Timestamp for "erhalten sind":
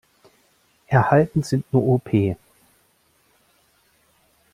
0.87-1.71